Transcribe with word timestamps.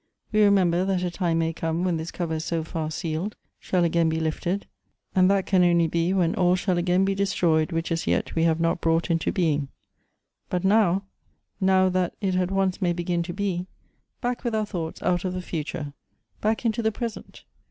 We 0.31 0.41
remember 0.43 0.83
that 0.83 1.03
a 1.03 1.11
time 1.11 1.37
may 1.37 1.53
come 1.53 1.83
when 1.83 1.97
this 1.97 2.09
cover 2.09 2.39
so 2.39 2.63
fast 2.63 2.97
sealed 2.97 3.35
shall 3.59 3.83
again 3.83 4.09
be 4.09 4.19
lifted: 4.19 4.65
and 5.13 5.29
that 5.29 5.45
can 5.45 5.63
only 5.63 5.85
be 5.87 6.11
when 6.11 6.33
all 6.33 6.55
shall 6.55 6.79
again 6.79 7.05
be 7.05 7.13
destroyed 7.13 7.71
which 7.71 7.91
as 7.91 8.07
yet 8.07 8.33
we 8.33 8.41
have 8.45 8.59
not 8.59 8.81
brought 8.81 9.11
into 9.11 9.31
being." 9.31 9.67
But 10.49 10.63
now— 10.63 11.03
now 11.71 11.87
that 11.89 12.15
it 12.19 12.33
at 12.35 12.49
once 12.49 12.81
may 12.81 12.93
begin 12.93 13.21
to 13.21 13.33
be, 13.33 13.67
back 14.21 14.43
with 14.43 14.55
our 14.55 14.65
thoughts 14.65 15.03
out 15.03 15.23
of 15.23 15.35
the^ 15.35 15.43
future— 15.43 15.93
back 16.41 16.65
into 16.65 16.81
the 16.81 16.91
present. 16.91 17.43